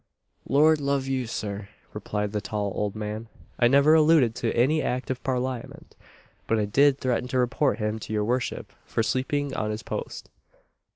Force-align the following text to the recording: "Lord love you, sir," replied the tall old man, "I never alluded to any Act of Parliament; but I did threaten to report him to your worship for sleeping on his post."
"Lord 0.49 0.81
love 0.81 1.05
you, 1.05 1.27
sir," 1.27 1.69
replied 1.93 2.31
the 2.31 2.41
tall 2.41 2.71
old 2.73 2.95
man, 2.95 3.27
"I 3.59 3.67
never 3.67 3.93
alluded 3.93 4.33
to 4.33 4.51
any 4.57 4.81
Act 4.81 5.11
of 5.11 5.21
Parliament; 5.23 5.95
but 6.47 6.57
I 6.57 6.65
did 6.65 6.97
threaten 6.97 7.27
to 7.27 7.37
report 7.37 7.77
him 7.77 7.99
to 7.99 8.11
your 8.13 8.25
worship 8.25 8.73
for 8.83 9.03
sleeping 9.03 9.53
on 9.53 9.69
his 9.69 9.83
post." 9.83 10.31